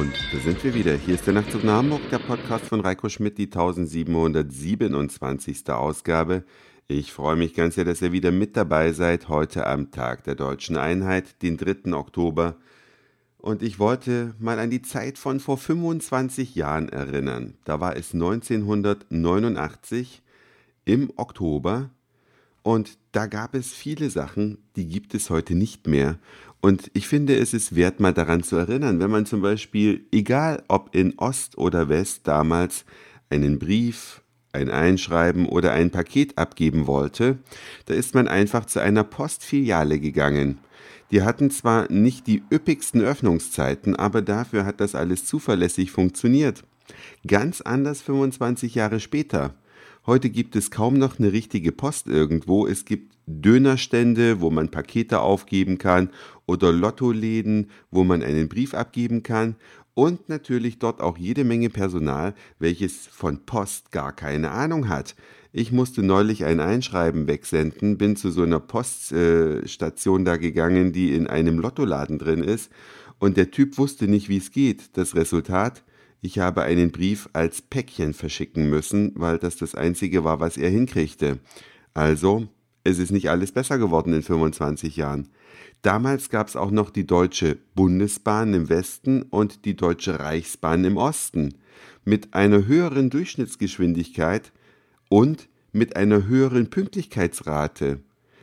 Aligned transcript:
sind 0.00 0.64
wir 0.64 0.72
wieder. 0.72 0.94
Hier 0.94 1.14
ist 1.14 1.26
der 1.26 1.34
Nachtzug 1.34 1.62
nach 1.62 1.74
Hamburg, 1.74 2.00
der 2.10 2.20
Podcast 2.20 2.64
von 2.64 2.80
Reiko 2.80 3.10
Schmidt, 3.10 3.36
die 3.36 3.44
1727. 3.44 5.68
Ausgabe. 5.68 6.44
Ich 6.88 7.12
freue 7.12 7.36
mich 7.36 7.52
ganz 7.52 7.74
sehr, 7.74 7.84
dass 7.84 8.00
ihr 8.00 8.10
wieder 8.10 8.32
mit 8.32 8.56
dabei 8.56 8.92
seid, 8.92 9.28
heute 9.28 9.66
am 9.66 9.90
Tag 9.90 10.24
der 10.24 10.36
deutschen 10.36 10.78
Einheit, 10.78 11.42
den 11.42 11.58
3. 11.58 11.92
Oktober. 11.92 12.56
Und 13.36 13.62
ich 13.62 13.78
wollte 13.78 14.34
mal 14.38 14.58
an 14.58 14.70
die 14.70 14.80
Zeit 14.80 15.18
von 15.18 15.38
vor 15.38 15.58
25 15.58 16.54
Jahren 16.54 16.88
erinnern. 16.88 17.58
Da 17.64 17.80
war 17.80 17.94
es 17.94 18.14
1989 18.14 20.22
im 20.86 21.12
Oktober 21.16 21.90
und 22.62 22.98
da 23.12 23.26
gab 23.26 23.54
es 23.54 23.72
viele 23.72 24.10
Sachen, 24.10 24.58
die 24.76 24.86
gibt 24.86 25.14
es 25.14 25.30
heute 25.30 25.54
nicht 25.54 25.86
mehr. 25.86 26.18
Und 26.60 26.90
ich 26.92 27.08
finde, 27.08 27.36
es 27.36 27.54
ist 27.54 27.74
wert, 27.74 28.00
mal 28.00 28.12
daran 28.12 28.42
zu 28.42 28.56
erinnern, 28.56 29.00
wenn 29.00 29.10
man 29.10 29.24
zum 29.24 29.40
Beispiel, 29.40 30.04
egal 30.12 30.62
ob 30.68 30.94
in 30.94 31.18
Ost 31.18 31.56
oder 31.56 31.88
West 31.88 32.22
damals, 32.24 32.84
einen 33.30 33.58
Brief, 33.58 34.20
ein 34.52 34.68
Einschreiben 34.68 35.46
oder 35.46 35.72
ein 35.72 35.90
Paket 35.90 36.36
abgeben 36.36 36.86
wollte, 36.86 37.38
da 37.86 37.94
ist 37.94 38.14
man 38.14 38.28
einfach 38.28 38.66
zu 38.66 38.80
einer 38.80 39.04
Postfiliale 39.04 40.00
gegangen. 40.00 40.58
Die 41.10 41.22
hatten 41.22 41.50
zwar 41.50 41.90
nicht 41.90 42.26
die 42.26 42.42
üppigsten 42.52 43.00
Öffnungszeiten, 43.00 43.96
aber 43.96 44.22
dafür 44.22 44.64
hat 44.64 44.80
das 44.80 44.94
alles 44.94 45.24
zuverlässig 45.24 45.90
funktioniert. 45.90 46.64
Ganz 47.26 47.60
anders 47.60 48.02
25 48.02 48.74
Jahre 48.74 49.00
später. 49.00 49.54
Heute 50.06 50.30
gibt 50.30 50.56
es 50.56 50.70
kaum 50.70 50.94
noch 50.94 51.18
eine 51.18 51.32
richtige 51.32 51.72
Post 51.72 52.06
irgendwo. 52.06 52.66
Es 52.66 52.84
gibt 52.84 53.16
Dönerstände, 53.30 54.40
wo 54.40 54.50
man 54.50 54.70
Pakete 54.70 55.20
aufgeben 55.20 55.78
kann 55.78 56.10
oder 56.46 56.72
Lottoläden, 56.72 57.70
wo 57.90 58.04
man 58.04 58.22
einen 58.22 58.48
Brief 58.48 58.74
abgeben 58.74 59.22
kann 59.22 59.56
und 59.94 60.28
natürlich 60.28 60.78
dort 60.78 61.00
auch 61.00 61.18
jede 61.18 61.44
Menge 61.44 61.70
Personal, 61.70 62.34
welches 62.58 63.06
von 63.06 63.44
Post 63.46 63.92
gar 63.92 64.12
keine 64.12 64.50
Ahnung 64.50 64.88
hat. 64.88 65.14
Ich 65.52 65.72
musste 65.72 66.02
neulich 66.02 66.44
ein 66.44 66.60
Einschreiben 66.60 67.26
wegsenden, 67.26 67.98
bin 67.98 68.16
zu 68.16 68.30
so 68.30 68.42
einer 68.42 68.60
Poststation 68.60 70.22
äh, 70.22 70.24
da 70.24 70.36
gegangen, 70.36 70.92
die 70.92 71.12
in 71.12 71.26
einem 71.26 71.58
Lottoladen 71.58 72.18
drin 72.18 72.42
ist 72.42 72.70
und 73.18 73.36
der 73.36 73.50
Typ 73.50 73.78
wusste 73.78 74.08
nicht, 74.08 74.28
wie 74.28 74.38
es 74.38 74.50
geht. 74.50 74.96
Das 74.96 75.14
Resultat, 75.14 75.84
ich 76.20 76.38
habe 76.38 76.62
einen 76.62 76.92
Brief 76.92 77.28
als 77.32 77.62
Päckchen 77.62 78.14
verschicken 78.14 78.70
müssen, 78.70 79.12
weil 79.16 79.38
das 79.38 79.56
das 79.56 79.74
einzige 79.74 80.24
war, 80.24 80.40
was 80.40 80.56
er 80.56 80.70
hinkriegte. 80.70 81.38
Also, 81.94 82.48
es 82.84 82.98
ist 82.98 83.10
nicht 83.10 83.30
alles 83.30 83.52
besser 83.52 83.78
geworden 83.78 84.12
in 84.12 84.22
25 84.22 84.96
Jahren. 84.96 85.28
Damals 85.82 86.28
gab 86.28 86.48
es 86.48 86.56
auch 86.56 86.70
noch 86.70 86.90
die 86.90 87.06
Deutsche 87.06 87.58
Bundesbahn 87.74 88.52
im 88.54 88.68
Westen 88.68 89.22
und 89.22 89.64
die 89.64 89.76
Deutsche 89.76 90.20
Reichsbahn 90.20 90.84
im 90.84 90.96
Osten 90.96 91.54
mit 92.04 92.34
einer 92.34 92.66
höheren 92.66 93.10
Durchschnittsgeschwindigkeit 93.10 94.52
und 95.08 95.48
mit 95.72 95.96
einer 95.96 96.26
höheren 96.26 96.68
Pünktlichkeitsrate. 96.68 98.00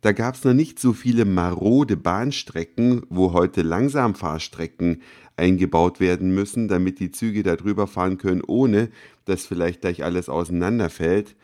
Da 0.00 0.12
gab 0.12 0.36
es 0.36 0.44
noch 0.44 0.54
nicht 0.54 0.78
so 0.78 0.92
viele 0.92 1.24
marode 1.24 1.96
Bahnstrecken, 1.96 3.02
wo 3.08 3.32
heute 3.32 3.62
Langsamfahrstrecken 3.62 5.02
eingebaut 5.36 5.98
werden 5.98 6.32
müssen, 6.34 6.68
damit 6.68 7.00
die 7.00 7.10
Züge 7.10 7.42
da 7.42 7.56
drüber 7.56 7.86
fahren 7.86 8.18
können, 8.18 8.42
ohne 8.46 8.90
dass 9.24 9.46
vielleicht 9.46 9.80
gleich 9.80 10.04
alles 10.04 10.28
auseinanderfällt. 10.28 11.34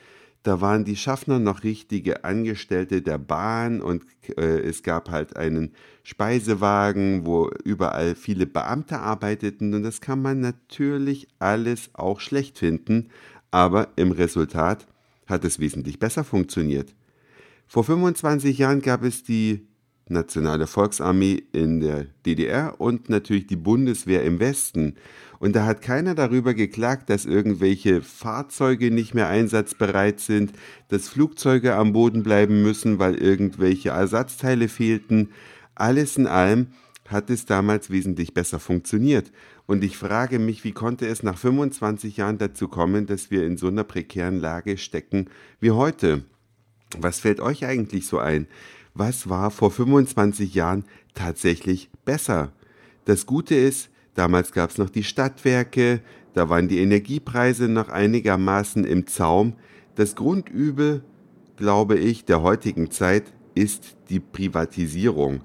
Da 0.44 0.60
waren 0.60 0.84
die 0.84 0.96
Schaffner 0.96 1.38
noch 1.38 1.64
richtige 1.64 2.22
Angestellte 2.22 3.00
der 3.00 3.16
Bahn 3.16 3.80
und 3.80 4.04
äh, 4.36 4.60
es 4.60 4.82
gab 4.82 5.10
halt 5.10 5.36
einen 5.36 5.72
Speisewagen, 6.02 7.24
wo 7.24 7.50
überall 7.64 8.14
viele 8.14 8.44
Beamte 8.46 8.98
arbeiteten 8.98 9.72
und 9.72 9.82
das 9.84 10.02
kann 10.02 10.20
man 10.20 10.40
natürlich 10.40 11.28
alles 11.38 11.88
auch 11.94 12.20
schlecht 12.20 12.58
finden, 12.58 13.08
aber 13.50 13.88
im 13.96 14.12
Resultat 14.12 14.86
hat 15.26 15.46
es 15.46 15.60
wesentlich 15.60 15.98
besser 15.98 16.24
funktioniert. 16.24 16.94
Vor 17.66 17.84
25 17.84 18.58
Jahren 18.58 18.82
gab 18.82 19.02
es 19.02 19.22
die 19.22 19.66
Nationale 20.08 20.66
Volksarmee 20.66 21.42
in 21.52 21.80
der 21.80 22.06
DDR 22.26 22.78
und 22.78 23.08
natürlich 23.08 23.46
die 23.46 23.56
Bundeswehr 23.56 24.22
im 24.22 24.38
Westen. 24.38 24.96
Und 25.38 25.56
da 25.56 25.64
hat 25.64 25.82
keiner 25.82 26.14
darüber 26.14 26.54
geklagt, 26.54 27.10
dass 27.10 27.24
irgendwelche 27.24 28.02
Fahrzeuge 28.02 28.90
nicht 28.90 29.14
mehr 29.14 29.28
einsatzbereit 29.28 30.20
sind, 30.20 30.52
dass 30.88 31.08
Flugzeuge 31.08 31.74
am 31.74 31.92
Boden 31.92 32.22
bleiben 32.22 32.62
müssen, 32.62 32.98
weil 32.98 33.14
irgendwelche 33.14 33.90
Ersatzteile 33.90 34.68
fehlten. 34.68 35.30
Alles 35.74 36.16
in 36.16 36.26
allem 36.26 36.68
hat 37.08 37.30
es 37.30 37.46
damals 37.46 37.90
wesentlich 37.90 38.34
besser 38.34 38.58
funktioniert. 38.58 39.32
Und 39.66 39.84
ich 39.84 39.96
frage 39.96 40.38
mich, 40.38 40.64
wie 40.64 40.72
konnte 40.72 41.06
es 41.06 41.22
nach 41.22 41.38
25 41.38 42.18
Jahren 42.18 42.38
dazu 42.38 42.68
kommen, 42.68 43.06
dass 43.06 43.30
wir 43.30 43.46
in 43.46 43.56
so 43.56 43.68
einer 43.68 43.84
prekären 43.84 44.38
Lage 44.38 44.76
stecken 44.76 45.30
wie 45.60 45.70
heute? 45.70 46.24
Was 46.98 47.20
fällt 47.20 47.40
euch 47.40 47.64
eigentlich 47.64 48.06
so 48.06 48.18
ein? 48.18 48.46
Was 48.94 49.28
war 49.28 49.50
vor 49.50 49.70
25 49.70 50.54
Jahren 50.54 50.84
tatsächlich 51.14 51.90
besser. 52.04 52.52
Das 53.04 53.26
Gute 53.26 53.54
ist, 53.54 53.90
damals 54.14 54.52
gab 54.52 54.70
es 54.70 54.78
noch 54.78 54.90
die 54.90 55.04
Stadtwerke, 55.04 56.00
da 56.32 56.48
waren 56.48 56.68
die 56.68 56.78
Energiepreise 56.78 57.68
noch 57.68 57.88
einigermaßen 57.88 58.84
im 58.84 59.06
Zaum. 59.06 59.54
Das 59.94 60.16
Grundübel, 60.16 61.02
glaube 61.56 61.96
ich, 61.98 62.24
der 62.24 62.42
heutigen 62.42 62.90
Zeit 62.90 63.32
ist 63.54 63.96
die 64.08 64.20
Privatisierung. 64.20 65.42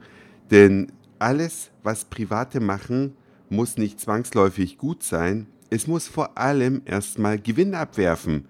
Denn 0.49 0.91
alles, 1.19 1.69
was 1.83 2.05
Private 2.05 2.59
machen, 2.59 3.13
muss 3.49 3.77
nicht 3.77 3.99
zwangsläufig 3.99 4.77
gut 4.77 5.03
sein. 5.03 5.47
Es 5.69 5.85
muss 5.85 6.07
vor 6.07 6.37
allem 6.37 6.81
erstmal 6.85 7.37
Gewinn 7.39 7.75
abwerfen. 7.75 8.45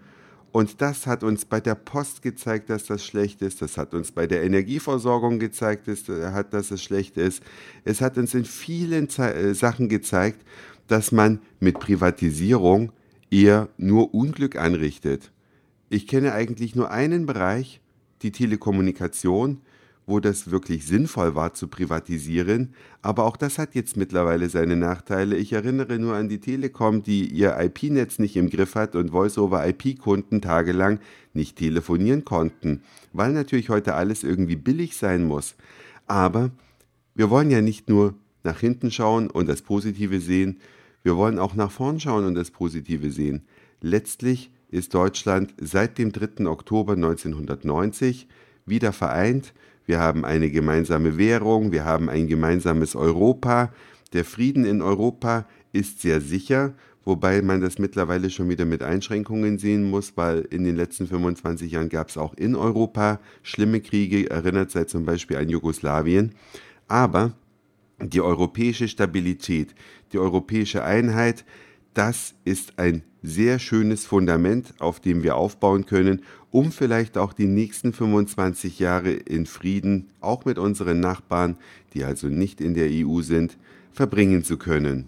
Und 0.51 0.81
das 0.81 1.05
hat 1.05 1.23
uns 1.23 1.45
bei 1.45 1.59
der 1.59 1.75
Post 1.75 2.21
gezeigt, 2.21 2.69
dass 2.69 2.85
das 2.85 3.05
schlecht 3.05 3.41
ist. 3.41 3.61
Das 3.61 3.77
hat 3.77 3.93
uns 3.93 4.11
bei 4.11 4.25
der 4.25 4.43
Energieversorgung 4.43 5.37
gezeigt, 5.37 5.87
dass 5.87 6.71
es 6.71 6.83
schlecht 6.83 7.17
ist. 7.17 7.43
Es 7.83 8.01
hat 8.01 8.17
uns 8.17 8.33
in 8.33 8.45
vielen 8.45 9.09
äh, 9.17 9.53
Sachen 9.53 9.89
gezeigt, 9.89 10.43
dass 10.87 11.11
man 11.11 11.39
mit 11.59 11.79
Privatisierung 11.79 12.91
eher 13.29 13.69
nur 13.77 14.13
Unglück 14.15 14.55
anrichtet. 14.55 15.31
Ich 15.89 16.07
kenne 16.07 16.33
eigentlich 16.33 16.75
nur 16.75 16.89
einen 16.89 17.27
Bereich, 17.27 17.79
die 18.23 18.31
Telekommunikation, 18.31 19.61
wo 20.09 20.19
das 20.19 20.51
wirklich 20.51 20.85
sinnvoll 20.85 21.35
war 21.35 21.53
zu 21.53 21.67
privatisieren. 21.67 22.73
Aber 23.01 23.25
auch 23.25 23.37
das 23.37 23.57
hat 23.57 23.75
jetzt 23.75 23.95
mittlerweile 23.95 24.49
seine 24.49 24.75
Nachteile. 24.75 25.37
Ich 25.37 25.53
erinnere 25.53 25.99
nur 25.99 26.15
an 26.15 26.27
die 26.27 26.39
Telekom, 26.39 27.03
die 27.03 27.27
ihr 27.27 27.57
IP-Netz 27.59 28.19
nicht 28.19 28.35
im 28.35 28.49
Griff 28.49 28.75
hat 28.75 28.95
und 28.95 29.11
Voice-over-IP-Kunden 29.11 30.41
tagelang 30.41 30.99
nicht 31.33 31.57
telefonieren 31.57 32.25
konnten, 32.25 32.81
weil 33.13 33.31
natürlich 33.31 33.69
heute 33.69 33.95
alles 33.95 34.23
irgendwie 34.23 34.55
billig 34.55 34.97
sein 34.97 35.23
muss. 35.25 35.55
Aber 36.07 36.51
wir 37.15 37.29
wollen 37.29 37.51
ja 37.51 37.61
nicht 37.61 37.87
nur 37.87 38.15
nach 38.43 38.59
hinten 38.59 38.91
schauen 38.91 39.29
und 39.29 39.47
das 39.47 39.61
Positive 39.61 40.19
sehen, 40.19 40.59
wir 41.03 41.15
wollen 41.15 41.39
auch 41.39 41.55
nach 41.55 41.71
vorn 41.71 41.99
schauen 41.99 42.25
und 42.25 42.35
das 42.35 42.51
Positive 42.51 43.11
sehen. 43.11 43.43
Letztlich 43.81 44.51
ist 44.69 44.93
Deutschland 44.93 45.53
seit 45.59 45.97
dem 45.97 46.11
3. 46.11 46.45
Oktober 46.47 46.93
1990 46.93 48.27
wieder 48.65 48.91
vereint 48.91 49.53
wir 49.89 49.99
haben 49.99 50.23
eine 50.23 50.51
gemeinsame 50.51 51.17
Währung, 51.17 51.71
wir 51.71 51.83
haben 51.83 52.09
ein 52.09 52.27
gemeinsames 52.27 52.95
Europa. 52.95 53.73
Der 54.13 54.23
Frieden 54.23 54.63
in 54.63 54.83
Europa 54.83 55.47
ist 55.73 56.01
sehr 56.01 56.21
sicher, 56.21 56.75
wobei 57.05 57.41
man 57.41 57.59
das 57.59 57.79
mittlerweile 57.79 58.29
schon 58.29 58.49
wieder 58.49 58.65
mit 58.65 58.83
Einschränkungen 58.83 59.57
sehen 59.57 59.89
muss, 59.89 60.15
weil 60.15 60.41
in 60.51 60.63
den 60.63 60.75
letzten 60.75 61.07
25 61.07 61.71
Jahren 61.71 61.89
gab 61.89 62.09
es 62.09 62.19
auch 62.19 62.35
in 62.35 62.55
Europa 62.55 63.19
schlimme 63.41 63.81
Kriege, 63.81 64.29
erinnert 64.29 64.69
sei 64.69 64.83
zum 64.83 65.05
Beispiel 65.05 65.37
an 65.37 65.49
Jugoslawien. 65.49 66.35
Aber 66.87 67.33
die 67.99 68.21
europäische 68.21 68.87
Stabilität, 68.87 69.73
die 70.13 70.19
europäische 70.19 70.83
Einheit, 70.83 71.45
das 71.95 72.35
ist 72.45 72.77
ein 72.77 73.01
sehr 73.21 73.59
schönes 73.59 74.05
Fundament, 74.05 74.73
auf 74.79 74.99
dem 74.99 75.23
wir 75.23 75.35
aufbauen 75.35 75.85
können, 75.85 76.21
um 76.51 76.71
vielleicht 76.71 77.17
auch 77.17 77.33
die 77.33 77.47
nächsten 77.47 77.93
25 77.93 78.79
Jahre 78.79 79.11
in 79.11 79.45
Frieden, 79.45 80.09
auch 80.21 80.45
mit 80.45 80.57
unseren 80.57 80.99
Nachbarn, 80.99 81.57
die 81.93 82.03
also 82.03 82.27
nicht 82.27 82.61
in 82.61 82.73
der 82.73 82.89
EU 82.89 83.21
sind, 83.21 83.57
verbringen 83.91 84.43
zu 84.43 84.57
können. 84.57 85.05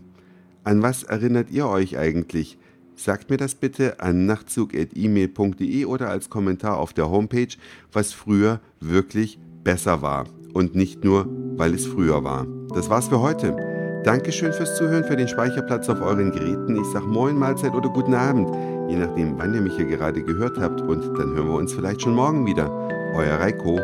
An 0.64 0.82
was 0.82 1.04
erinnert 1.04 1.50
ihr 1.50 1.68
euch 1.68 1.98
eigentlich? 1.98 2.58
Sagt 2.96 3.30
mir 3.30 3.38
das 3.38 3.56
bitte 3.56 4.00
an 4.00 4.26
nachtzug.email.de 4.26 5.86
oder 5.86 6.10
als 6.10 6.30
Kommentar 6.30 6.78
auf 6.78 6.94
der 6.94 7.10
Homepage, 7.10 7.56
was 7.92 8.14
früher 8.14 8.60
wirklich 8.80 9.40
besser 9.64 10.02
war 10.02 10.28
und 10.54 10.76
nicht 10.76 11.04
nur, 11.04 11.28
weil 11.56 11.74
es 11.74 11.88
früher 11.88 12.24
war. 12.24 12.46
Das 12.76 12.90
war's 12.90 13.08
für 13.08 13.22
heute. 13.22 13.71
Dankeschön 14.04 14.52
fürs 14.52 14.78
Zuhören, 14.78 15.04
für 15.04 15.16
den 15.16 15.28
Speicherplatz 15.28 15.88
auf 15.88 16.02
euren 16.02 16.32
Geräten. 16.32 16.76
Ich 16.76 16.88
sag 16.92 17.06
Moin, 17.06 17.38
Mahlzeit 17.38 17.74
oder 17.74 17.88
guten 17.88 18.16
Abend, 18.16 18.50
je 18.90 18.98
nachdem, 18.98 19.38
wann 19.38 19.54
ihr 19.54 19.62
mich 19.62 19.76
hier 19.76 19.86
gerade 19.86 20.24
gehört 20.24 20.58
habt. 20.60 20.82
Und 20.82 21.04
dann 21.20 21.36
hören 21.36 21.48
wir 21.48 21.56
uns 21.56 21.74
vielleicht 21.74 22.02
schon 22.02 22.16
morgen 22.16 22.48
wieder. 22.48 22.68
Euer 23.14 23.40
Reiko. 23.40 23.80